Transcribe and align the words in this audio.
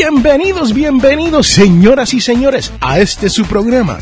Bienvenidos, 0.00 0.72
bienvenidos, 0.74 1.48
señoras 1.48 2.14
y 2.14 2.20
señores, 2.20 2.72
a 2.80 3.00
este 3.00 3.28
su 3.28 3.44
programa, 3.46 3.98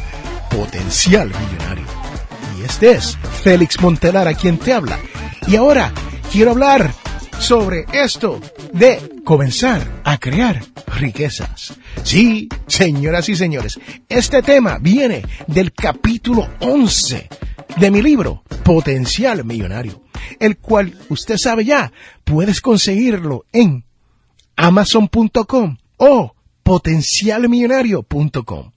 Potencial 0.50 1.28
Millonario. 1.28 1.86
Y 2.58 2.64
este 2.64 2.90
es 2.90 3.16
Félix 3.42 3.80
Montelar 3.80 4.28
a 4.28 4.34
quien 4.34 4.58
te 4.58 4.74
habla. 4.74 4.98
Y 5.46 5.56
ahora 5.56 5.94
quiero 6.30 6.50
hablar 6.50 6.92
sobre 7.38 7.86
esto 7.94 8.42
de 8.74 9.22
comenzar 9.24 10.02
a 10.04 10.18
crear 10.18 10.62
riquezas. 10.98 11.72
Sí, 12.02 12.50
señoras 12.66 13.30
y 13.30 13.34
señores, 13.34 13.80
este 14.06 14.42
tema 14.42 14.76
viene 14.78 15.24
del 15.46 15.72
capítulo 15.72 16.46
11 16.60 17.26
de 17.78 17.90
mi 17.90 18.02
libro, 18.02 18.42
Potencial 18.64 19.46
Millonario, 19.46 20.02
el 20.40 20.58
cual 20.58 20.94
usted 21.08 21.38
sabe 21.38 21.64
ya, 21.64 21.90
puedes 22.22 22.60
conseguirlo 22.60 23.46
en 23.50 23.86
amazon.com 24.56 25.78
o 25.96 26.34
potencialmillonario.com. 26.62 28.72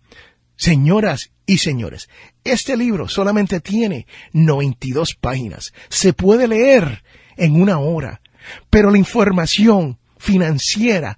Señoras 0.55 1.31
y 1.45 1.57
señores, 1.57 2.09
este 2.43 2.77
libro 2.77 3.07
solamente 3.07 3.59
tiene 3.61 4.07
92 4.33 5.15
páginas. 5.15 5.73
Se 5.89 6.13
puede 6.13 6.47
leer 6.47 7.03
en 7.37 7.59
una 7.59 7.79
hora, 7.79 8.21
pero 8.69 8.91
la 8.91 8.97
información 8.97 9.97
financiera 10.17 11.17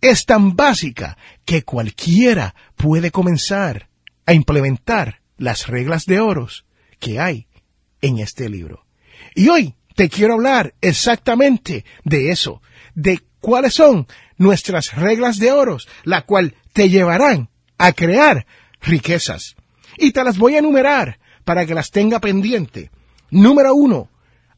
es 0.00 0.26
tan 0.26 0.54
básica 0.54 1.16
que 1.44 1.64
cualquiera 1.64 2.54
puede 2.76 3.10
comenzar 3.10 3.88
a 4.26 4.34
implementar 4.34 5.22
las 5.38 5.66
reglas 5.66 6.04
de 6.04 6.20
oros 6.20 6.66
que 7.00 7.18
hay 7.18 7.48
en 8.00 8.18
este 8.18 8.48
libro. 8.48 8.84
Y 9.34 9.48
hoy 9.48 9.74
te 9.94 10.08
quiero 10.08 10.34
hablar 10.34 10.74
exactamente 10.80 11.84
de 12.04 12.30
eso, 12.30 12.62
de 12.94 13.20
cuáles 13.40 13.74
son 13.74 14.06
nuestras 14.38 14.94
reglas 14.94 15.38
de 15.38 15.52
oros, 15.52 15.88
la 16.04 16.22
cual 16.22 16.54
te 16.72 16.88
llevarán 16.88 17.50
a 17.76 17.92
crear 17.92 18.46
riquezas. 18.80 19.56
Y 19.98 20.12
te 20.12 20.24
las 20.24 20.38
voy 20.38 20.54
a 20.54 20.60
enumerar 20.60 21.18
para 21.44 21.66
que 21.66 21.74
las 21.74 21.90
tenga 21.90 22.20
pendiente. 22.20 22.90
Número 23.30 23.74
uno, 23.74 24.08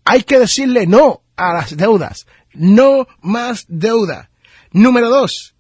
hay 0.05 0.23
que 0.23 0.39
decirle 0.39 0.87
no 0.87 1.23
a 1.37 1.55
las 1.55 1.77
deudas. 1.77 2.27
No 2.53 3.07
más 3.21 3.65
deuda. 3.69 4.31
Número 4.73 5.09
dos, 5.09 5.55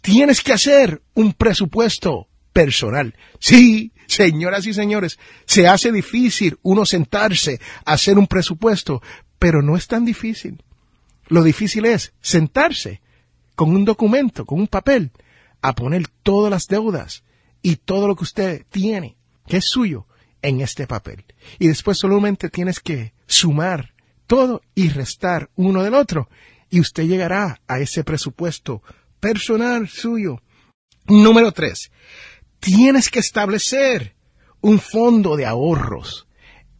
tienes 0.00 0.42
que 0.42 0.52
hacer 0.52 1.02
un 1.14 1.32
presupuesto 1.32 2.28
personal. 2.52 3.14
Sí, 3.40 3.92
señoras 4.06 4.66
y 4.66 4.74
señores, 4.74 5.18
se 5.46 5.66
hace 5.66 5.90
difícil 5.90 6.58
uno 6.62 6.86
sentarse 6.86 7.60
a 7.84 7.94
hacer 7.94 8.18
un 8.18 8.26
presupuesto, 8.26 9.02
pero 9.38 9.62
no 9.62 9.76
es 9.76 9.86
tan 9.86 10.04
difícil. 10.04 10.62
Lo 11.28 11.42
difícil 11.42 11.86
es 11.86 12.12
sentarse 12.20 13.00
con 13.54 13.70
un 13.70 13.84
documento, 13.84 14.44
con 14.44 14.60
un 14.60 14.68
papel, 14.68 15.12
a 15.62 15.74
poner 15.74 16.08
todas 16.22 16.50
las 16.50 16.66
deudas 16.66 17.24
y 17.62 17.76
todo 17.76 18.08
lo 18.08 18.16
que 18.16 18.24
usted 18.24 18.66
tiene, 18.70 19.16
que 19.46 19.58
es 19.58 19.64
suyo, 19.68 20.06
en 20.42 20.60
este 20.60 20.86
papel. 20.86 21.24
Y 21.58 21.68
después 21.68 21.98
solamente 21.98 22.50
tienes 22.50 22.80
que 22.80 23.14
sumar 23.26 23.94
todo 24.26 24.62
y 24.74 24.90
restar 24.90 25.50
uno 25.56 25.82
del 25.82 25.94
otro. 25.94 26.28
Y 26.70 26.80
usted 26.80 27.04
llegará 27.04 27.60
a 27.66 27.78
ese 27.80 28.04
presupuesto 28.04 28.82
personal 29.20 29.88
suyo. 29.88 30.42
Número 31.06 31.52
tres, 31.52 31.90
tienes 32.60 33.10
que 33.10 33.20
establecer 33.20 34.14
un 34.60 34.78
fondo 34.78 35.36
de 35.36 35.46
ahorros. 35.46 36.26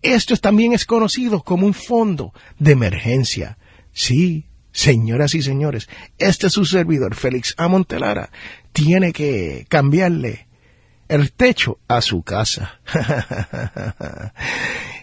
Esto 0.02 0.36
también 0.36 0.74
es 0.74 0.84
conocido 0.84 1.42
como 1.42 1.66
un 1.66 1.74
fondo 1.74 2.34
de 2.58 2.72
emergencia. 2.72 3.56
Sí, 3.92 4.46
señoras 4.74 5.34
y 5.36 5.40
señores, 5.40 5.88
este 6.18 6.48
es 6.48 6.52
su 6.52 6.64
servidor, 6.66 7.14
Félix 7.14 7.54
Amontelara, 7.56 8.30
tiene 8.72 9.12
que 9.12 9.66
cambiarle 9.68 10.48
el 11.08 11.32
techo 11.32 11.78
a 11.86 12.00
su 12.00 12.22
casa. 12.22 12.80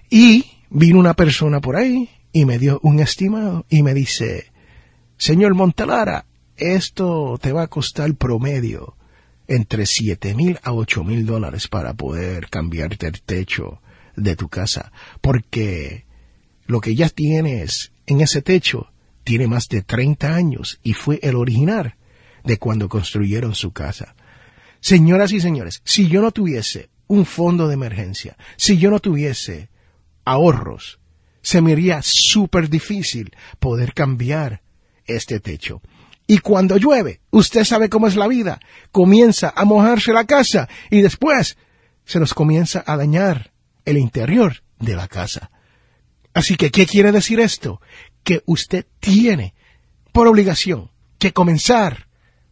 y 0.09 0.45
vino 0.69 0.99
una 0.99 1.13
persona 1.13 1.61
por 1.61 1.77
ahí 1.77 2.09
y 2.33 2.45
me 2.45 2.59
dio 2.59 2.79
un 2.83 2.99
estimado 2.99 3.65
y 3.69 3.81
me 3.81 3.93
dice, 3.93 4.51
señor 5.17 5.55
Montelara, 5.55 6.25
esto 6.57 7.39
te 7.41 7.53
va 7.53 7.63
a 7.63 7.67
costar 7.67 8.13
promedio 8.15 8.97
entre 9.47 9.85
siete 9.85 10.35
mil 10.35 10.59
a 10.63 10.73
ocho 10.73 11.05
mil 11.05 11.25
dólares 11.25 11.69
para 11.69 11.93
poder 11.93 12.49
cambiarte 12.49 13.07
el 13.07 13.21
techo 13.21 13.81
de 14.17 14.35
tu 14.35 14.49
casa, 14.49 14.91
porque 15.21 16.05
lo 16.65 16.81
que 16.81 16.93
ya 16.93 17.07
tienes 17.07 17.93
en 18.05 18.19
ese 18.19 18.41
techo 18.41 18.91
tiene 19.23 19.47
más 19.47 19.67
de 19.67 19.81
30 19.81 20.33
años 20.33 20.79
y 20.83 20.93
fue 20.93 21.19
el 21.21 21.35
original 21.35 21.95
de 22.43 22.57
cuando 22.57 22.89
construyeron 22.89 23.55
su 23.55 23.71
casa. 23.71 24.15
Señoras 24.79 25.31
y 25.31 25.39
señores, 25.39 25.81
si 25.83 26.07
yo 26.07 26.21
no 26.21 26.31
tuviese 26.31 26.89
un 27.07 27.25
fondo 27.25 27.67
de 27.67 27.75
emergencia, 27.75 28.37
si 28.57 28.77
yo 28.77 28.89
no 28.89 28.99
tuviese 28.99 29.69
ahorros, 30.25 30.99
se 31.41 31.61
me 31.61 31.73
haría 31.73 32.01
súper 32.01 32.69
difícil 32.69 33.31
poder 33.59 33.93
cambiar 33.93 34.61
este 35.05 35.39
techo. 35.39 35.81
Y 36.27 36.39
cuando 36.39 36.77
llueve, 36.77 37.19
usted 37.31 37.63
sabe 37.65 37.89
cómo 37.89 38.07
es 38.07 38.15
la 38.15 38.27
vida, 38.27 38.59
comienza 38.91 39.53
a 39.55 39.65
mojarse 39.65 40.13
la 40.13 40.25
casa 40.25 40.69
y 40.89 41.01
después 41.01 41.57
se 42.05 42.19
nos 42.19 42.33
comienza 42.33 42.83
a 42.88 42.95
dañar 42.95 43.51
el 43.85 43.97
interior 43.97 44.63
de 44.79 44.95
la 44.95 45.07
casa. 45.07 45.51
Así 46.33 46.55
que, 46.55 46.71
¿qué 46.71 46.85
quiere 46.85 47.11
decir 47.11 47.39
esto? 47.39 47.81
Que 48.23 48.41
usted 48.45 48.85
tiene 48.99 49.53
por 50.11 50.27
obligación 50.27 50.91
que 51.17 51.33
comenzar 51.33 52.07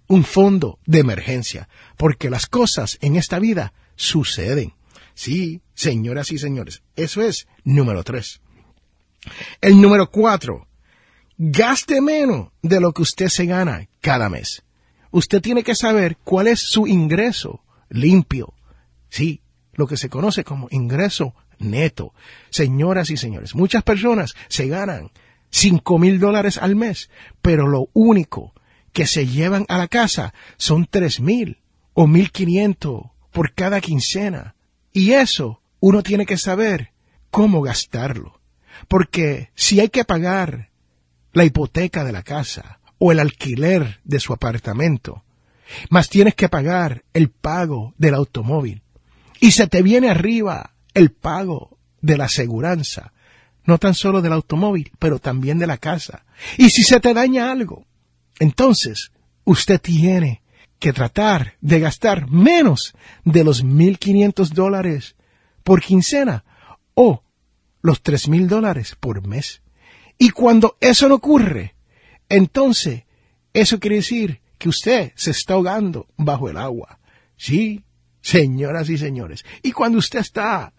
un 0.07 0.23
fondo 0.23 0.79
de 0.85 0.99
emergencia, 0.99 1.69
porque 1.97 2.29
las 2.29 2.47
cosas 2.47 2.97
en 3.01 3.15
esta 3.15 3.39
vida 3.39 3.73
suceden. 3.95 4.73
Sí, 5.13 5.61
señoras 5.75 6.31
y 6.31 6.37
señores, 6.37 6.81
eso 6.95 7.21
es 7.21 7.47
número 7.63 8.03
tres. 8.03 8.41
El 9.61 9.79
número 9.79 10.09
cuatro, 10.09 10.67
gaste 11.37 12.01
menos 12.01 12.49
de 12.61 12.79
lo 12.79 12.93
que 12.93 13.01
usted 13.01 13.27
se 13.27 13.45
gana 13.45 13.87
cada 14.01 14.29
mes. 14.29 14.63
Usted 15.11 15.41
tiene 15.41 15.63
que 15.63 15.75
saber 15.75 16.17
cuál 16.23 16.47
es 16.47 16.59
su 16.59 16.87
ingreso 16.87 17.63
limpio. 17.89 18.53
Sí, 19.09 19.41
lo 19.73 19.87
que 19.87 19.97
se 19.97 20.09
conoce 20.09 20.43
como 20.43 20.67
ingreso 20.71 21.33
neto. 21.57 22.13
Señoras 22.49 23.09
y 23.09 23.17
señores, 23.17 23.55
muchas 23.55 23.83
personas 23.83 24.35
se 24.47 24.67
ganan 24.67 25.11
cinco 25.49 25.99
mil 25.99 26.19
dólares 26.19 26.57
al 26.57 26.75
mes, 26.75 27.09
pero 27.41 27.67
lo 27.67 27.89
único 27.93 28.53
que 28.93 29.05
se 29.05 29.27
llevan 29.27 29.65
a 29.69 29.77
la 29.77 29.87
casa 29.87 30.33
son 30.57 30.87
tres 30.89 31.19
mil 31.19 31.59
o 31.93 32.07
mil 32.07 32.31
quinientos 32.31 33.03
por 33.31 33.53
cada 33.53 33.81
quincena. 33.81 34.55
Y 34.91 35.11
eso 35.11 35.61
uno 35.79 36.03
tiene 36.03 36.25
que 36.25 36.37
saber 36.37 36.91
cómo 37.31 37.61
gastarlo. 37.61 38.39
Porque 38.87 39.51
si 39.55 39.79
hay 39.79 39.89
que 39.89 40.05
pagar 40.05 40.69
la 41.33 41.45
hipoteca 41.45 42.03
de 42.03 42.11
la 42.11 42.23
casa 42.23 42.79
o 42.97 43.11
el 43.11 43.19
alquiler 43.19 43.99
de 44.03 44.19
su 44.19 44.33
apartamento, 44.33 45.23
más 45.89 46.09
tienes 46.09 46.35
que 46.35 46.49
pagar 46.49 47.03
el 47.13 47.29
pago 47.29 47.93
del 47.97 48.15
automóvil, 48.15 48.81
y 49.39 49.51
se 49.51 49.67
te 49.67 49.81
viene 49.81 50.09
arriba 50.09 50.73
el 50.93 51.11
pago 51.11 51.77
de 52.01 52.17
la 52.17 52.25
aseguranza, 52.25 53.13
no 53.65 53.77
tan 53.77 53.93
solo 53.93 54.21
del 54.21 54.33
automóvil, 54.33 54.91
pero 54.99 55.19
también 55.19 55.59
de 55.59 55.67
la 55.67 55.77
casa. 55.77 56.25
Y 56.57 56.69
si 56.69 56.83
se 56.83 56.99
te 56.99 57.13
daña 57.13 57.51
algo, 57.51 57.85
entonces 58.39 59.11
usted 59.43 59.79
tiene 59.79 60.41
que 60.79 60.93
tratar 60.93 61.55
de 61.61 61.79
gastar 61.79 62.29
menos 62.29 62.93
de 63.25 63.43
los 63.43 63.63
1.500 63.63 64.49
dólares 64.49 65.15
por 65.63 65.81
quincena 65.81 66.45
o 66.93 67.23
los 67.81 68.01
3.000 68.01 68.47
dólares 68.47 68.95
por 68.99 69.27
mes. 69.27 69.61
Y 70.17 70.31
cuando 70.31 70.77
eso 70.79 71.07
no 71.09 71.15
ocurre, 71.15 71.75
entonces 72.29 73.03
eso 73.53 73.79
quiere 73.79 73.97
decir 73.97 74.41
que 74.57 74.69
usted 74.69 75.11
se 75.15 75.31
está 75.31 75.53
ahogando 75.53 76.07
bajo 76.17 76.49
el 76.49 76.57
agua. 76.57 76.99
Sí, 77.37 77.83
señoras 78.21 78.89
y 78.89 78.97
señores. 78.97 79.45
Y 79.63 79.71
cuando 79.71 79.97
usted 79.97 80.19
está 80.19 80.73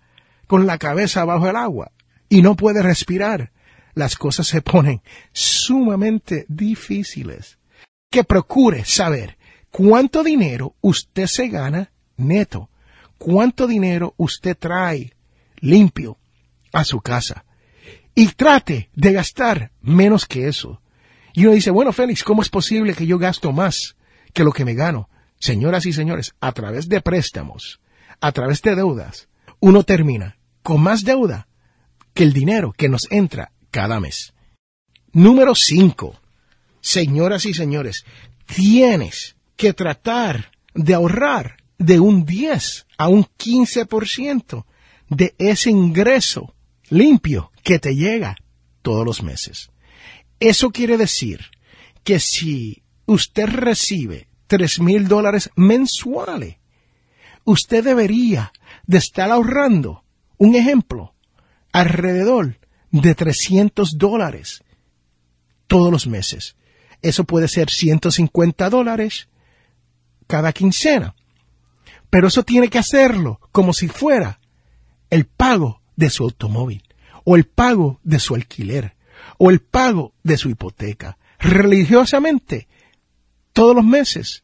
con 0.46 0.66
la 0.66 0.78
cabeza 0.78 1.24
bajo 1.24 1.48
el 1.48 1.56
agua 1.56 1.92
y 2.30 2.40
no 2.40 2.56
puede 2.56 2.80
respirar, 2.80 3.52
las 3.92 4.16
cosas 4.16 4.46
se 4.46 4.62
ponen 4.62 5.02
sumamente 5.32 6.46
difíciles. 6.48 7.58
Que 8.10 8.24
procure 8.24 8.84
saber 8.84 9.36
cuánto 9.70 10.24
dinero 10.24 10.76
usted 10.80 11.26
se 11.26 11.48
gana 11.48 11.92
neto, 12.16 12.70
cuánto 13.18 13.66
dinero 13.66 14.14
usted 14.16 14.56
trae 14.56 15.12
limpio 15.58 16.18
a 16.72 16.84
su 16.84 17.00
casa 17.00 17.44
y 18.14 18.28
trate 18.28 18.90
de 18.94 19.12
gastar 19.12 19.72
menos 19.80 20.24
que 20.24 20.48
eso. 20.48 20.80
Y 21.32 21.44
uno 21.44 21.54
dice, 21.54 21.70
bueno, 21.70 21.92
Félix, 21.92 22.24
¿cómo 22.24 22.42
es 22.42 22.48
posible 22.48 22.94
que 22.94 23.06
yo 23.06 23.18
gasto 23.18 23.52
más 23.52 23.96
que 24.32 24.44
lo 24.44 24.52
que 24.52 24.64
me 24.64 24.74
gano? 24.74 25.08
Señoras 25.38 25.84
y 25.86 25.92
señores, 25.92 26.34
a 26.40 26.52
través 26.52 26.88
de 26.88 27.00
préstamos, 27.00 27.80
a 28.20 28.30
través 28.32 28.62
de 28.62 28.76
deudas, 28.76 29.28
uno 29.58 29.82
termina 29.82 30.38
con 30.62 30.80
más 30.80 31.02
deuda 31.02 31.48
que 32.14 32.24
el 32.24 32.32
dinero 32.32 32.72
que 32.72 32.88
nos 32.88 33.10
entra 33.10 33.52
cada 33.70 34.00
mes. 34.00 34.32
Número 35.12 35.54
5. 35.54 36.20
Señoras 36.80 37.46
y 37.46 37.54
señores, 37.54 38.04
tienes 38.46 39.36
que 39.56 39.72
tratar 39.72 40.52
de 40.74 40.94
ahorrar 40.94 41.56
de 41.78 42.00
un 42.00 42.24
10 42.24 42.86
a 42.98 43.08
un 43.08 43.24
15% 43.24 44.64
de 45.08 45.34
ese 45.38 45.70
ingreso 45.70 46.54
limpio 46.88 47.52
que 47.62 47.78
te 47.78 47.94
llega 47.94 48.36
todos 48.82 49.04
los 49.04 49.22
meses. 49.22 49.70
Eso 50.38 50.70
quiere 50.70 50.96
decir 50.96 51.46
que 52.04 52.18
si 52.18 52.82
usted 53.06 53.46
recibe 53.46 54.28
tres 54.46 54.80
mil 54.80 55.06
dólares 55.06 55.50
mensuales, 55.56 56.56
usted 57.44 57.84
debería 57.84 58.52
de 58.86 58.98
estar 58.98 59.30
ahorrando, 59.30 60.04
un 60.38 60.54
ejemplo, 60.54 61.14
alrededor 61.72 62.58
de 62.90 63.14
300 63.14 63.96
dólares 63.96 64.62
todos 65.66 65.92
los 65.92 66.06
meses. 66.06 66.56
Eso 67.02 67.24
puede 67.24 67.48
ser 67.48 67.70
150 67.70 68.68
dólares 68.70 69.28
cada 70.26 70.52
quincena. 70.52 71.14
Pero 72.10 72.28
eso 72.28 72.42
tiene 72.42 72.68
que 72.68 72.78
hacerlo 72.78 73.40
como 73.52 73.72
si 73.72 73.88
fuera 73.88 74.40
el 75.10 75.26
pago 75.26 75.80
de 75.96 76.10
su 76.10 76.24
automóvil, 76.24 76.82
o 77.24 77.36
el 77.36 77.46
pago 77.46 78.00
de 78.02 78.18
su 78.18 78.34
alquiler, 78.34 78.96
o 79.38 79.50
el 79.50 79.60
pago 79.60 80.14
de 80.22 80.36
su 80.36 80.48
hipoteca. 80.48 81.18
Religiosamente, 81.38 82.68
todos 83.52 83.74
los 83.74 83.84
meses 83.84 84.42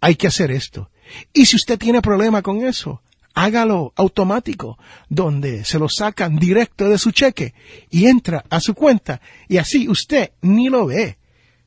hay 0.00 0.16
que 0.16 0.26
hacer 0.26 0.50
esto. 0.50 0.90
Y 1.32 1.46
si 1.46 1.56
usted 1.56 1.78
tiene 1.78 2.02
problema 2.02 2.42
con 2.42 2.64
eso, 2.64 3.02
hágalo 3.34 3.92
automático, 3.96 4.78
donde 5.08 5.64
se 5.64 5.78
lo 5.78 5.88
sacan 5.88 6.36
directo 6.36 6.88
de 6.88 6.98
su 6.98 7.10
cheque 7.10 7.54
y 7.90 8.06
entra 8.06 8.44
a 8.48 8.60
su 8.60 8.74
cuenta 8.74 9.20
y 9.48 9.58
así 9.58 9.88
usted 9.88 10.30
ni 10.40 10.68
lo 10.68 10.86
ve. 10.86 11.18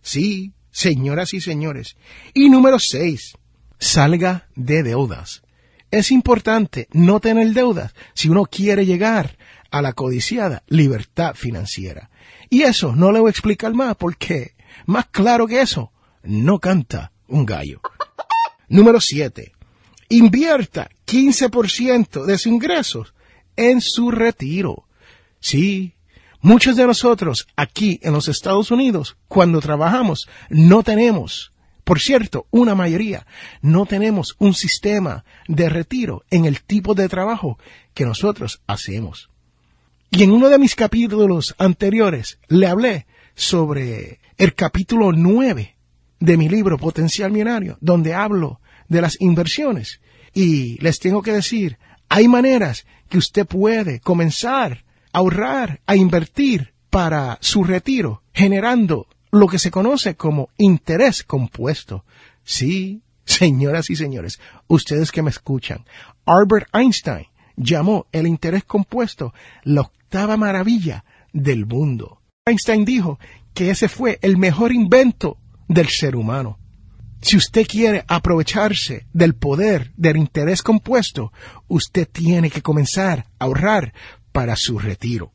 Sí, 0.01 0.53
señoras 0.71 1.33
y 1.33 1.41
señores. 1.41 1.97
Y 2.33 2.49
número 2.49 2.79
seis, 2.79 3.33
salga 3.77 4.47
de 4.55 4.83
deudas. 4.83 5.43
Es 5.91 6.11
importante 6.11 6.87
no 6.91 7.19
tener 7.19 7.53
deudas 7.53 7.93
si 8.13 8.29
uno 8.29 8.45
quiere 8.45 8.85
llegar 8.85 9.37
a 9.71 9.81
la 9.81 9.93
codiciada 9.93 10.63
libertad 10.67 11.35
financiera. 11.35 12.09
Y 12.49 12.63
eso 12.63 12.95
no 12.95 13.11
le 13.11 13.19
voy 13.19 13.29
a 13.29 13.31
explicar 13.31 13.73
más 13.73 13.95
porque 13.95 14.55
más 14.85 15.07
claro 15.07 15.47
que 15.47 15.61
eso 15.61 15.91
no 16.23 16.59
canta 16.59 17.11
un 17.27 17.45
gallo. 17.45 17.81
Número 18.69 18.99
7. 18.99 19.56
Invierta 20.09 20.89
15% 21.05 22.25
de 22.25 22.37
sus 22.37 22.47
ingresos 22.47 23.13
en 23.55 23.81
su 23.81 24.11
retiro. 24.11 24.85
Sí, 25.39 25.93
muchos 26.41 26.77
de 26.77 26.87
nosotros 26.87 27.47
aquí 27.55 27.99
en 28.03 28.13
los 28.13 28.27
Estados 28.27 28.71
Unidos, 28.71 29.17
cuando 29.27 29.59
trabajamos, 29.59 30.29
no 30.49 30.83
tenemos, 30.83 31.51
por 31.83 31.99
cierto, 31.99 32.47
una 32.51 32.73
mayoría, 32.73 33.25
no 33.61 33.85
tenemos 33.85 34.35
un 34.39 34.53
sistema 34.53 35.25
de 35.47 35.69
retiro 35.69 36.23
en 36.29 36.45
el 36.45 36.61
tipo 36.61 36.93
de 36.95 37.09
trabajo 37.09 37.57
que 37.93 38.05
nosotros 38.05 38.61
hacemos. 38.67 39.29
Y 40.09 40.23
en 40.23 40.31
uno 40.31 40.47
de 40.47 40.57
mis 40.57 40.75
capítulos 40.75 41.53
anteriores 41.57 42.39
le 42.47 42.67
hablé 42.67 43.07
sobre 43.35 44.19
el 44.37 44.55
capítulo 44.55 45.11
9 45.11 45.75
de 46.19 46.37
mi 46.37 46.47
libro 46.47 46.77
Potencial 46.77 47.31
Millonario, 47.31 47.77
donde 47.81 48.13
hablo 48.13 48.61
de 48.89 49.01
las 49.01 49.19
inversiones. 49.19 49.99
Y 50.33 50.77
les 50.81 50.99
tengo 50.99 51.21
que 51.21 51.33
decir, 51.33 51.77
hay 52.09 52.27
maneras 52.27 52.85
que 53.09 53.17
usted 53.17 53.45
puede 53.45 53.99
comenzar 53.99 54.83
a 55.13 55.19
ahorrar, 55.19 55.81
a 55.85 55.95
invertir 55.95 56.73
para 56.89 57.37
su 57.41 57.63
retiro, 57.63 58.23
generando 58.33 59.07
lo 59.31 59.47
que 59.47 59.59
se 59.59 59.71
conoce 59.71 60.15
como 60.15 60.49
interés 60.57 61.23
compuesto. 61.23 62.05
Sí, 62.43 63.01
señoras 63.25 63.89
y 63.89 63.95
señores, 63.95 64.39
ustedes 64.67 65.11
que 65.11 65.21
me 65.21 65.29
escuchan, 65.29 65.85
Albert 66.25 66.69
Einstein 66.73 67.27
llamó 67.55 68.07
el 68.11 68.27
interés 68.27 68.63
compuesto 68.63 69.33
la 69.63 69.81
octava 69.81 70.37
maravilla 70.37 71.03
del 71.33 71.65
mundo. 71.65 72.21
Einstein 72.45 72.85
dijo 72.85 73.19
que 73.53 73.71
ese 73.71 73.89
fue 73.89 74.19
el 74.21 74.37
mejor 74.37 74.71
invento 74.71 75.37
del 75.67 75.89
ser 75.89 76.15
humano. 76.15 76.57
Si 77.21 77.35
usted 77.35 77.65
quiere 77.67 78.05
aprovecharse 78.07 79.07
del 79.13 79.35
poder 79.35 79.91
del 79.95 80.17
interés 80.17 80.61
compuesto, 80.61 81.31
usted 81.67 82.07
tiene 82.07 82.49
que 82.49 82.61
comenzar 82.61 83.27
a 83.39 83.45
ahorrar 83.45 83.93
para 84.31 84.55
su 84.55 84.79
retiro. 84.79 85.31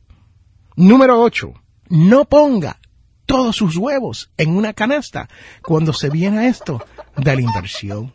Número 0.75 1.21
8. 1.21 1.53
No 1.89 2.25
ponga 2.25 2.79
todos 3.25 3.55
sus 3.55 3.77
huevos 3.77 4.31
en 4.37 4.55
una 4.55 4.73
canasta 4.73 5.29
cuando 5.61 5.93
se 5.93 6.09
viene 6.09 6.39
a 6.39 6.47
esto 6.47 6.85
de 7.17 7.35
la 7.35 7.41
inversión. 7.41 8.13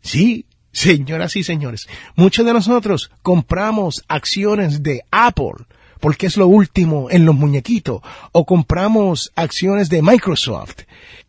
Sí, 0.00 0.46
señoras 0.72 1.36
y 1.36 1.44
señores, 1.44 1.88
muchos 2.16 2.44
de 2.44 2.52
nosotros 2.52 3.10
compramos 3.22 4.04
acciones 4.08 4.82
de 4.82 5.02
Apple 5.10 5.66
porque 6.00 6.26
es 6.26 6.36
lo 6.36 6.46
último 6.46 7.10
en 7.10 7.24
los 7.24 7.34
muñequitos, 7.34 8.00
o 8.32 8.44
compramos 8.44 9.32
acciones 9.34 9.88
de 9.88 10.02
Microsoft 10.02 10.82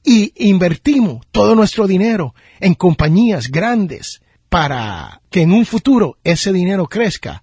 y 0.03 0.33
invertimos 0.47 1.25
todo 1.31 1.55
nuestro 1.55 1.87
dinero 1.87 2.33
en 2.59 2.73
compañías 2.73 3.49
grandes 3.49 4.21
para 4.49 5.21
que 5.29 5.41
en 5.41 5.51
un 5.51 5.65
futuro 5.65 6.17
ese 6.23 6.53
dinero 6.53 6.87
crezca. 6.87 7.41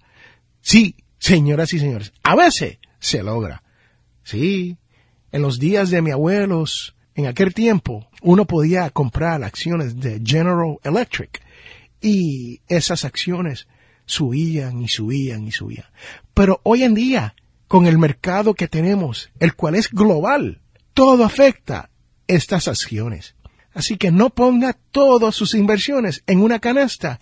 Sí, 0.61 0.95
señoras 1.19 1.73
y 1.73 1.79
señores, 1.79 2.13
a 2.23 2.35
veces 2.35 2.79
se 2.99 3.21
logra. 3.23 3.63
Sí, 4.23 4.77
en 5.31 5.41
los 5.41 5.59
días 5.59 5.89
de 5.89 6.01
mi 6.01 6.11
abuelos, 6.11 6.95
en 7.13 7.27
aquel 7.27 7.53
tiempo, 7.53 8.07
uno 8.21 8.45
podía 8.45 8.89
comprar 8.89 9.43
acciones 9.43 9.99
de 9.99 10.21
General 10.23 10.77
Electric 10.83 11.41
y 12.01 12.61
esas 12.67 13.05
acciones 13.05 13.67
subían 14.05 14.81
y 14.81 14.87
subían 14.87 15.47
y 15.47 15.51
subían. 15.51 15.85
Pero 16.33 16.59
hoy 16.63 16.83
en 16.83 16.93
día, 16.93 17.35
con 17.67 17.87
el 17.87 17.97
mercado 17.97 18.53
que 18.53 18.67
tenemos, 18.67 19.31
el 19.39 19.55
cual 19.55 19.75
es 19.75 19.89
global, 19.89 20.61
todo 20.93 21.23
afecta 21.25 21.89
estas 22.27 22.67
acciones. 22.67 23.35
Así 23.73 23.97
que 23.97 24.11
no 24.11 24.29
ponga 24.29 24.77
todas 24.91 25.35
sus 25.35 25.53
inversiones 25.53 26.23
en 26.27 26.41
una 26.41 26.59
canasta 26.59 27.19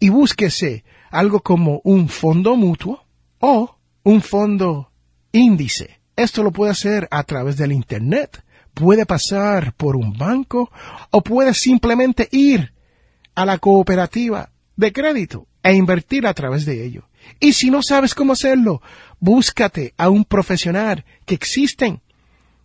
y 0.00 0.08
búsquese 0.08 0.84
algo 1.10 1.40
como 1.40 1.80
un 1.84 2.08
fondo 2.08 2.56
mutuo 2.56 3.04
o 3.38 3.78
un 4.02 4.20
fondo 4.20 4.90
índice. 5.30 6.00
Esto 6.16 6.42
lo 6.42 6.50
puede 6.50 6.72
hacer 6.72 7.06
a 7.10 7.22
través 7.22 7.56
del 7.56 7.72
Internet, 7.72 8.42
puede 8.74 9.06
pasar 9.06 9.74
por 9.74 9.94
un 9.94 10.16
banco 10.18 10.70
o 11.10 11.22
puede 11.22 11.54
simplemente 11.54 12.28
ir 12.32 12.72
a 13.34 13.46
la 13.46 13.58
cooperativa 13.58 14.50
de 14.76 14.92
crédito 14.92 15.46
e 15.62 15.74
invertir 15.74 16.26
a 16.26 16.34
través 16.34 16.64
de 16.64 16.84
ello. 16.84 17.08
Y 17.40 17.52
si 17.52 17.70
no 17.70 17.82
sabes 17.82 18.14
cómo 18.14 18.32
hacerlo, 18.32 18.82
búscate 19.20 19.94
a 19.96 20.08
un 20.08 20.24
profesional 20.24 21.04
que 21.24 21.34
existen, 21.34 22.00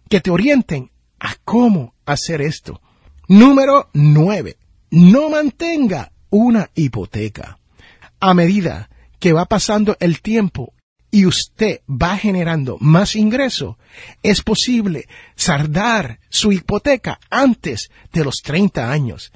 que 0.10 0.22
te 0.22 0.32
orienten 0.32 0.92
a 1.20 1.36
cómo 1.44 1.94
hacer 2.06 2.42
esto. 2.42 2.82
Número 3.28 3.90
9. 3.94 4.58
No 4.92 5.30
mantenga 5.30 6.12
una 6.30 6.70
hipoteca. 6.76 7.60
A 8.20 8.34
medida 8.34 8.90
que 9.20 9.34
va 9.34 9.46
pasando 9.46 9.98
el 10.00 10.22
tiempo 10.22 10.74
y 11.12 11.26
usted 11.26 11.82
va 11.90 12.18
generando 12.18 12.78
más 12.80 13.16
ingreso, 13.16 13.78
es 14.24 14.42
posible 14.42 15.08
saldar 15.36 16.20
su 16.30 16.52
hipoteca 16.52 17.20
antes 17.30 17.90
de 18.12 18.24
los 18.24 18.42
30 18.44 18.92
años. 18.92 19.32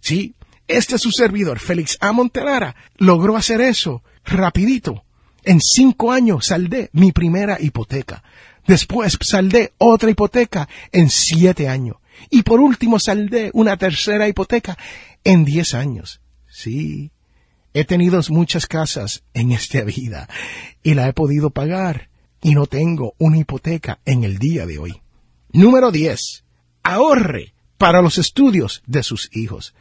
Sí, 0.00 0.34
este 0.70 0.98
su 0.98 1.10
servidor, 1.10 1.58
Félix 1.58 1.96
A. 2.00 2.12
Montelara, 2.12 2.76
logró 2.96 3.36
hacer 3.36 3.60
eso 3.60 4.02
rapidito. 4.24 5.04
En 5.44 5.60
cinco 5.60 6.12
años 6.12 6.46
saldé 6.46 6.90
mi 6.92 7.12
primera 7.12 7.58
hipoteca. 7.60 8.22
Después 8.66 9.18
saldé 9.20 9.72
otra 9.78 10.10
hipoteca 10.10 10.68
en 10.92 11.10
siete 11.10 11.68
años. 11.68 11.96
Y 12.28 12.42
por 12.42 12.60
último 12.60 12.98
saldé 12.98 13.50
una 13.54 13.76
tercera 13.76 14.28
hipoteca 14.28 14.76
en 15.24 15.44
diez 15.44 15.74
años. 15.74 16.20
Sí, 16.48 17.12
he 17.72 17.84
tenido 17.84 18.20
muchas 18.28 18.66
casas 18.66 19.22
en 19.32 19.52
esta 19.52 19.82
vida 19.82 20.28
y 20.82 20.94
la 20.94 21.08
he 21.08 21.12
podido 21.12 21.50
pagar 21.50 22.10
y 22.42 22.54
no 22.54 22.66
tengo 22.66 23.14
una 23.18 23.38
hipoteca 23.38 24.00
en 24.04 24.24
el 24.24 24.38
día 24.38 24.66
de 24.66 24.78
hoy. 24.78 25.00
Número 25.52 25.90
10. 25.90 26.44
Ahorre 26.82 27.54
para 27.78 28.02
los 28.02 28.18
estudios 28.18 28.82
de 28.86 29.02
sus 29.02 29.30
hijos. 29.32 29.74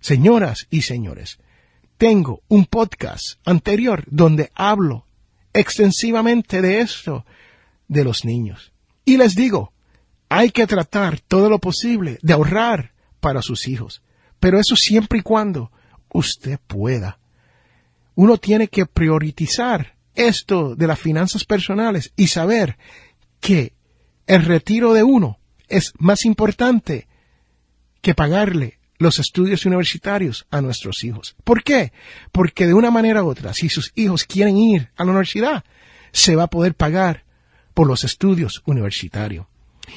Señoras 0.00 0.66
y 0.70 0.82
señores, 0.82 1.38
tengo 1.96 2.42
un 2.48 2.66
podcast 2.66 3.38
anterior 3.44 4.04
donde 4.06 4.52
hablo 4.54 5.06
extensivamente 5.52 6.62
de 6.62 6.80
esto 6.80 7.24
de 7.88 8.04
los 8.04 8.24
niños. 8.24 8.72
Y 9.04 9.16
les 9.16 9.34
digo, 9.34 9.72
hay 10.28 10.50
que 10.50 10.66
tratar 10.66 11.20
todo 11.20 11.48
lo 11.48 11.58
posible 11.58 12.18
de 12.22 12.32
ahorrar 12.32 12.92
para 13.20 13.42
sus 13.42 13.66
hijos, 13.66 14.02
pero 14.38 14.60
eso 14.60 14.76
siempre 14.76 15.18
y 15.18 15.22
cuando 15.22 15.72
usted 16.10 16.58
pueda. 16.66 17.18
Uno 18.14 18.36
tiene 18.36 18.68
que 18.68 18.86
priorizar 18.86 19.96
esto 20.14 20.74
de 20.74 20.86
las 20.86 20.98
finanzas 20.98 21.44
personales 21.44 22.12
y 22.16 22.28
saber 22.28 22.76
que 23.40 23.72
el 24.26 24.44
retiro 24.44 24.92
de 24.92 25.02
uno 25.02 25.38
es 25.68 25.92
más 25.98 26.24
importante 26.24 27.08
que 28.00 28.14
pagarle 28.14 28.77
los 28.98 29.18
estudios 29.18 29.64
universitarios 29.64 30.46
a 30.50 30.60
nuestros 30.60 31.04
hijos. 31.04 31.36
¿Por 31.44 31.62
qué? 31.62 31.92
Porque 32.32 32.66
de 32.66 32.74
una 32.74 32.90
manera 32.90 33.22
u 33.22 33.28
otra, 33.28 33.54
si 33.54 33.68
sus 33.68 33.92
hijos 33.94 34.24
quieren 34.24 34.56
ir 34.56 34.90
a 34.96 35.04
la 35.04 35.12
universidad, 35.12 35.64
se 36.12 36.36
va 36.36 36.44
a 36.44 36.50
poder 36.50 36.74
pagar 36.74 37.24
por 37.74 37.86
los 37.86 38.04
estudios 38.04 38.62
universitarios. 38.66 39.46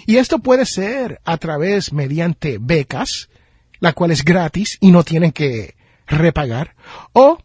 Y 0.05 0.17
esto 0.17 0.39
puede 0.39 0.65
ser 0.65 1.19
a 1.25 1.37
través 1.37 1.93
mediante 1.93 2.57
becas, 2.59 3.29
la 3.79 3.93
cual 3.93 4.11
es 4.11 4.23
gratis 4.23 4.77
y 4.79 4.91
no 4.91 5.03
tienen 5.03 5.31
que 5.31 5.75
repagar, 6.07 6.75
o 7.13 7.39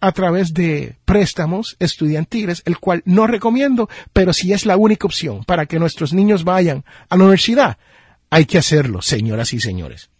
a 0.00 0.12
través 0.12 0.52
de 0.52 0.96
préstamos 1.04 1.76
estudiantiles, 1.78 2.62
el 2.66 2.78
cual 2.78 3.02
no 3.04 3.26
recomiendo, 3.26 3.88
pero 4.12 4.32
si 4.32 4.52
es 4.52 4.66
la 4.66 4.76
única 4.76 5.06
opción 5.06 5.44
para 5.44 5.66
que 5.66 5.78
nuestros 5.78 6.12
niños 6.12 6.44
vayan 6.44 6.84
a 7.08 7.16
la 7.16 7.22
universidad, 7.22 7.78
hay 8.28 8.44
que 8.44 8.58
hacerlo, 8.58 9.00
señoras 9.00 9.52
y 9.52 9.60
señores. 9.60 10.11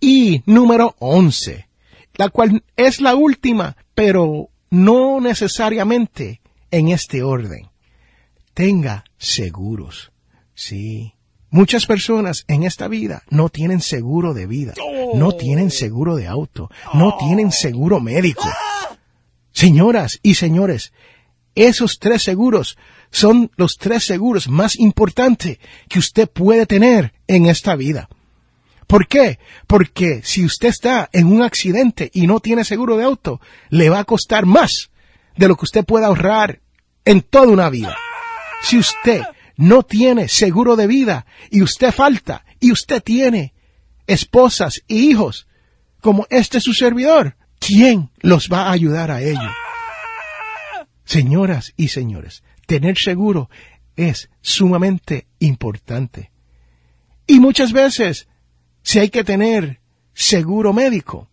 Y 0.00 0.42
número 0.46 0.94
11, 0.98 1.68
la 2.14 2.28
cual 2.28 2.62
es 2.76 3.00
la 3.00 3.14
última, 3.14 3.76
pero 3.94 4.50
no 4.70 5.20
necesariamente 5.20 6.40
en 6.70 6.88
este 6.88 7.22
orden. 7.22 7.68
Tenga 8.54 9.04
seguros. 9.18 10.12
Sí. 10.54 11.14
Muchas 11.50 11.86
personas 11.86 12.44
en 12.48 12.64
esta 12.64 12.88
vida 12.88 13.22
no 13.30 13.48
tienen 13.48 13.80
seguro 13.80 14.34
de 14.34 14.46
vida, 14.46 14.74
no 15.14 15.32
tienen 15.32 15.70
seguro 15.70 16.16
de 16.16 16.26
auto, 16.26 16.70
no 16.92 17.16
tienen 17.18 17.52
seguro 17.52 18.00
médico. 18.00 18.44
Señoras 19.52 20.18
y 20.22 20.34
señores, 20.34 20.92
esos 21.54 21.98
tres 21.98 22.22
seguros 22.22 22.76
son 23.10 23.50
los 23.56 23.76
tres 23.78 24.04
seguros 24.04 24.48
más 24.48 24.78
importantes 24.78 25.58
que 25.88 25.98
usted 25.98 26.28
puede 26.28 26.66
tener 26.66 27.14
en 27.26 27.46
esta 27.46 27.76
vida. 27.76 28.08
¿Por 28.86 29.08
qué? 29.08 29.38
Porque 29.66 30.22
si 30.22 30.44
usted 30.44 30.68
está 30.68 31.08
en 31.12 31.26
un 31.26 31.42
accidente 31.42 32.10
y 32.14 32.26
no 32.26 32.40
tiene 32.40 32.64
seguro 32.64 32.96
de 32.96 33.04
auto, 33.04 33.40
le 33.68 33.90
va 33.90 34.00
a 34.00 34.04
costar 34.04 34.46
más 34.46 34.90
de 35.36 35.48
lo 35.48 35.56
que 35.56 35.64
usted 35.64 35.84
pueda 35.84 36.06
ahorrar 36.06 36.60
en 37.04 37.22
toda 37.22 37.48
una 37.48 37.68
vida. 37.68 37.96
Si 38.62 38.78
usted 38.78 39.22
no 39.56 39.82
tiene 39.82 40.28
seguro 40.28 40.76
de 40.76 40.86
vida 40.86 41.26
y 41.50 41.62
usted 41.62 41.92
falta 41.92 42.44
y 42.60 42.72
usted 42.72 43.02
tiene 43.02 43.54
esposas 44.06 44.82
y 44.86 45.10
hijos 45.10 45.48
como 46.00 46.26
este 46.30 46.60
su 46.60 46.72
servidor, 46.72 47.36
¿quién 47.58 48.10
los 48.20 48.48
va 48.48 48.68
a 48.68 48.72
ayudar 48.72 49.10
a 49.10 49.22
ello? 49.22 49.50
Señoras 51.04 51.72
y 51.76 51.88
señores, 51.88 52.44
tener 52.66 52.98
seguro 52.98 53.50
es 53.96 54.30
sumamente 54.42 55.26
importante. 55.38 56.30
Y 57.26 57.40
muchas 57.40 57.72
veces 57.72 58.28
si 58.86 59.00
hay 59.00 59.10
que 59.10 59.24
tener 59.24 59.80
seguro 60.14 60.72
médico 60.72 61.28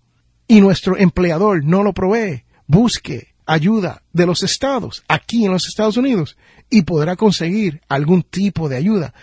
y 0.48 0.60
nuestro 0.60 0.98
empleador 0.98 1.64
no 1.64 1.84
lo 1.84 1.94
provee, 1.94 2.46
busque 2.66 3.36
ayuda 3.46 4.02
de 4.12 4.26
los 4.26 4.42
estados 4.42 5.04
aquí 5.08 5.46
en 5.46 5.52
los 5.52 5.68
Estados 5.68 5.96
Unidos 5.96 6.36
y 6.72 6.82
podrá 6.82 7.16
conseguir 7.16 7.82
algún 7.88 8.24
tipo 8.24 8.70
de 8.70 8.78
ayuda 8.78 9.14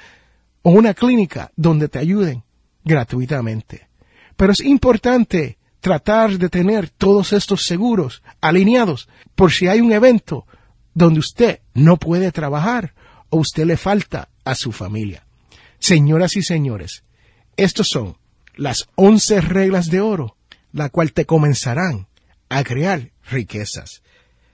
o 0.63 0.71
una 0.71 0.95
clínica 0.95 1.51
donde 1.57 1.89
te 1.89 1.99
ayuden 1.99 2.45
gratuitamente. 2.85 3.89
Pero 4.37 4.53
es 4.53 4.61
importante 4.61 5.59
tratar 5.81 6.39
de 6.39 6.49
tener 6.49 6.89
todos 6.89 7.33
estos 7.33 7.67
seguros 7.67 8.23
alineados 8.41 9.09
por 9.35 9.51
si 9.51 9.67
hay 9.67 9.81
un 9.81 9.91
evento 9.91 10.47
donde 10.95 11.19
usted 11.19 11.63
no 11.75 11.97
puede 11.97 12.31
trabajar 12.31 12.95
o 13.29 13.39
usted 13.39 13.65
le 13.65 13.77
falta 13.77 14.29
a 14.45 14.55
su 14.55 14.71
familia. 14.71 15.27
Señoras 15.81 16.37
y 16.37 16.43
señores, 16.43 17.03
estos 17.57 17.89
son 17.89 18.20
las 18.61 18.91
once 18.95 19.41
reglas 19.41 19.87
de 19.87 20.03
oro, 20.03 20.37
la 20.71 20.91
cual 20.91 21.15
te 21.15 21.25
comenzarán 21.25 22.09
a 22.51 22.63
crear 22.63 23.11
riquezas. 23.31 24.03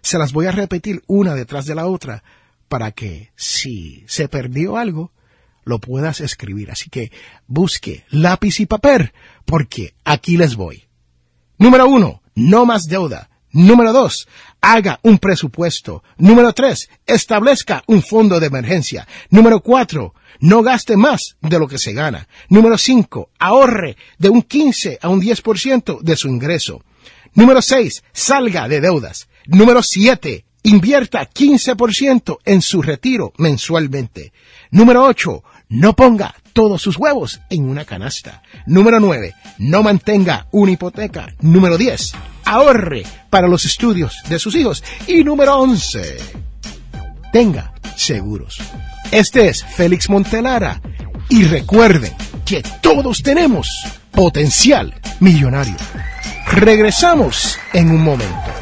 Se 0.00 0.16
las 0.16 0.32
voy 0.32 0.46
a 0.46 0.52
repetir 0.52 1.02
una 1.08 1.34
detrás 1.34 1.66
de 1.66 1.74
la 1.74 1.88
otra 1.88 2.22
para 2.68 2.92
que 2.92 3.32
si 3.34 4.04
se 4.06 4.28
perdió 4.28 4.76
algo, 4.76 5.10
lo 5.64 5.80
puedas 5.80 6.20
escribir. 6.20 6.70
Así 6.70 6.88
que 6.88 7.10
busque 7.48 8.04
lápiz 8.08 8.60
y 8.60 8.66
papel, 8.66 9.12
porque 9.44 9.94
aquí 10.04 10.36
les 10.36 10.54
voy. 10.54 10.84
Número 11.58 11.88
uno, 11.88 12.22
no 12.36 12.64
más 12.64 12.84
deuda. 12.84 13.28
Número 13.52 13.92
dos, 13.92 14.28
haga 14.60 15.00
un 15.02 15.18
presupuesto. 15.18 16.02
Número 16.18 16.52
tres, 16.52 16.88
establezca 17.06 17.82
un 17.86 18.02
fondo 18.02 18.40
de 18.40 18.46
emergencia. 18.46 19.06
Número 19.30 19.60
cuatro, 19.60 20.14
no 20.40 20.62
gaste 20.62 20.96
más 20.96 21.36
de 21.40 21.58
lo 21.58 21.68
que 21.68 21.78
se 21.78 21.92
gana. 21.92 22.28
Número 22.48 22.76
cinco, 22.76 23.30
ahorre 23.38 23.96
de 24.18 24.28
un 24.28 24.42
15 24.42 24.98
a 25.00 25.08
un 25.08 25.22
10% 25.22 26.00
de 26.00 26.16
su 26.16 26.28
ingreso. 26.28 26.82
Número 27.34 27.62
seis, 27.62 28.02
salga 28.12 28.68
de 28.68 28.80
deudas. 28.80 29.28
Número 29.46 29.82
siete, 29.82 30.44
invierta 30.62 31.28
15% 31.30 32.38
en 32.44 32.62
su 32.62 32.82
retiro 32.82 33.32
mensualmente. 33.38 34.32
Número 34.70 35.04
ocho, 35.04 35.44
no 35.68 35.94
ponga 35.94 36.34
todos 36.52 36.80
sus 36.80 36.96
huevos 36.96 37.40
en 37.50 37.68
una 37.68 37.84
canasta. 37.84 38.42
Número 38.66 38.98
9. 38.98 39.34
No 39.58 39.82
mantenga 39.82 40.46
una 40.52 40.72
hipoteca. 40.72 41.34
Número 41.40 41.76
10. 41.76 42.12
Ahorre 42.46 43.02
para 43.28 43.48
los 43.48 43.64
estudios 43.64 44.16
de 44.28 44.38
sus 44.38 44.54
hijos. 44.54 44.82
Y 45.06 45.22
número 45.24 45.58
11. 45.58 46.16
Tenga 47.32 47.74
seguros. 47.96 48.58
Este 49.10 49.48
es 49.48 49.64
Félix 49.64 50.08
Montelara. 50.08 50.80
Y 51.28 51.44
recuerden 51.44 52.12
que 52.44 52.62
todos 52.80 53.22
tenemos 53.22 53.68
potencial 54.12 54.94
millonario. 55.20 55.76
Regresamos 56.46 57.58
en 57.72 57.90
un 57.90 58.02
momento. 58.02 58.56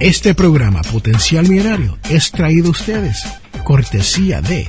Este 0.00 0.34
programa 0.34 0.82
Potencial 0.82 1.48
Millonario 1.48 1.96
es 2.10 2.30
traído 2.30 2.68
a 2.68 2.70
ustedes 2.72 3.24
cortesía 3.64 4.42
de 4.42 4.68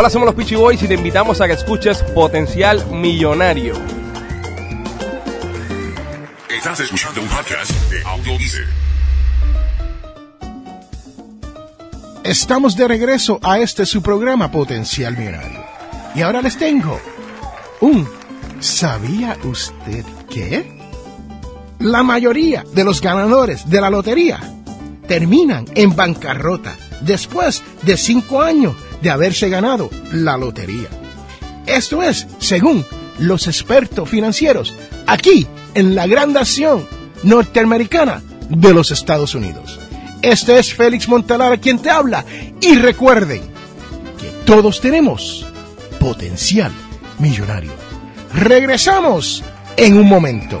Hola, 0.00 0.10
somos 0.10 0.26
los 0.26 0.36
Peachy 0.36 0.54
Boys 0.54 0.80
y 0.80 0.86
te 0.86 0.94
invitamos 0.94 1.40
a 1.40 1.48
que 1.48 1.54
escuches 1.54 2.04
Potencial 2.14 2.86
Millonario. 2.86 3.74
Estás 6.48 6.78
escuchando 6.78 7.20
un 7.20 7.26
podcast 7.26 7.72
de 7.90 8.04
Audio 8.04 8.32
Estamos 12.22 12.76
de 12.76 12.86
regreso 12.86 13.40
a 13.42 13.58
este 13.58 13.84
su 13.86 14.00
programa 14.00 14.52
Potencial 14.52 15.16
Millonario. 15.16 15.64
Y 16.14 16.22
ahora 16.22 16.42
les 16.42 16.56
tengo 16.56 17.00
un 17.80 18.08
¿Sabía 18.60 19.36
usted 19.42 20.04
qué? 20.30 20.78
La 21.80 22.04
mayoría 22.04 22.64
de 22.72 22.84
los 22.84 23.00
ganadores 23.00 23.68
de 23.68 23.80
la 23.80 23.90
lotería 23.90 24.38
terminan 25.08 25.64
en 25.74 25.96
bancarrota 25.96 26.76
después 27.00 27.64
de 27.82 27.96
cinco 27.96 28.42
años 28.42 28.76
de 29.02 29.10
haberse 29.10 29.48
ganado 29.48 29.90
la 30.12 30.36
lotería. 30.36 30.88
Esto 31.66 32.02
es, 32.02 32.26
según 32.38 32.84
los 33.18 33.46
expertos 33.46 34.08
financieros, 34.08 34.74
aquí 35.06 35.46
en 35.74 35.94
la 35.94 36.06
gran 36.06 36.32
nación 36.32 36.86
norteamericana 37.22 38.22
de 38.48 38.72
los 38.72 38.90
Estados 38.90 39.34
Unidos. 39.34 39.78
Este 40.22 40.58
es 40.58 40.74
Félix 40.74 41.08
Montalara 41.08 41.58
quien 41.58 41.78
te 41.78 41.90
habla 41.90 42.24
y 42.60 42.74
recuerden 42.76 43.42
que 44.20 44.30
todos 44.44 44.80
tenemos 44.80 45.46
potencial 46.00 46.72
millonario. 47.18 47.72
Regresamos 48.34 49.42
en 49.76 49.96
un 49.96 50.08
momento. 50.08 50.60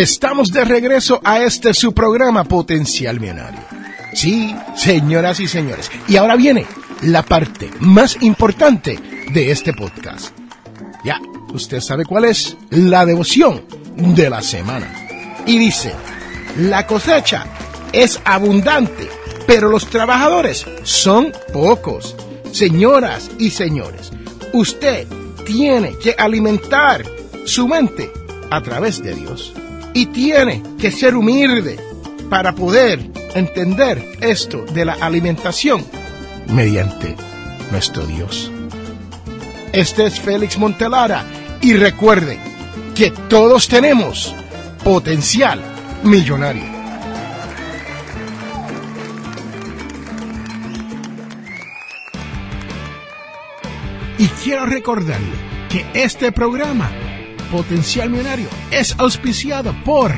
Estamos 0.00 0.50
de 0.50 0.64
regreso 0.64 1.20
a 1.22 1.42
este 1.42 1.74
su 1.74 1.92
programa 1.92 2.44
Potencial 2.44 3.20
Millonario. 3.20 3.60
Sí, 4.14 4.56
señoras 4.74 5.40
y 5.40 5.46
señores. 5.46 5.90
Y 6.08 6.16
ahora 6.16 6.36
viene 6.36 6.64
la 7.02 7.22
parte 7.22 7.70
más 7.80 8.16
importante 8.22 8.98
de 9.30 9.50
este 9.50 9.74
podcast. 9.74 10.34
Ya, 11.04 11.20
usted 11.52 11.82
sabe 11.82 12.06
cuál 12.06 12.24
es 12.24 12.56
la 12.70 13.04
devoción 13.04 13.60
de 13.94 14.30
la 14.30 14.40
semana. 14.40 14.90
Y 15.44 15.58
dice, 15.58 15.92
la 16.56 16.86
cosecha 16.86 17.44
es 17.92 18.22
abundante, 18.24 19.06
pero 19.46 19.68
los 19.68 19.90
trabajadores 19.90 20.64
son 20.82 21.30
pocos. 21.52 22.16
Señoras 22.52 23.30
y 23.38 23.50
señores, 23.50 24.12
usted 24.54 25.06
tiene 25.44 25.98
que 25.98 26.14
alimentar 26.16 27.04
su 27.44 27.68
mente 27.68 28.10
a 28.50 28.62
través 28.62 29.02
de 29.02 29.14
Dios 29.14 29.52
y 29.94 30.06
tiene 30.06 30.62
que 30.78 30.90
ser 30.90 31.16
humilde 31.16 31.78
para 32.28 32.54
poder 32.54 33.10
entender 33.34 34.18
esto 34.20 34.64
de 34.64 34.84
la 34.84 34.94
alimentación 34.94 35.84
mediante 36.46 37.16
nuestro 37.70 38.06
Dios. 38.06 38.50
Este 39.72 40.06
es 40.06 40.20
Félix 40.20 40.58
Montelara 40.58 41.24
y 41.60 41.74
recuerde 41.74 42.38
que 42.94 43.10
todos 43.28 43.68
tenemos 43.68 44.34
potencial 44.82 45.60
millonario. 46.02 46.80
Y 54.18 54.28
quiero 54.28 54.66
recordarle 54.66 55.32
que 55.70 55.86
este 55.94 56.30
programa 56.30 56.90
Potencial 57.50 58.08
Millonario 58.10 58.48
es 58.70 58.94
auspiciado 58.98 59.74
por 59.84 60.12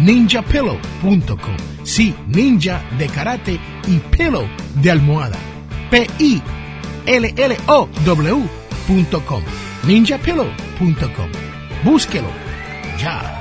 ninjapillow.com. 0.00 1.56
Sí, 1.84 2.14
ninja 2.28 2.82
de 2.98 3.06
karate 3.06 3.60
y 3.86 3.98
pillow 4.16 4.46
de 4.74 4.90
almohada. 4.90 5.38
P-I-L-L-O-W.com. 5.90 6.42
ninjapillow.com. 9.86 11.30
Búsquelo 11.84 12.28
ya. 12.98 13.38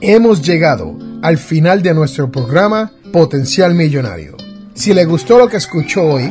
Hemos 0.00 0.42
llegado 0.42 0.98
al 1.22 1.38
final 1.38 1.82
de 1.82 1.94
nuestro 1.94 2.30
programa 2.30 2.92
Potencial 3.12 3.74
Millonario. 3.74 4.36
Si 4.74 4.92
le 4.92 5.04
gustó 5.06 5.38
lo 5.38 5.48
que 5.48 5.56
escuchó 5.56 6.02
hoy, 6.02 6.30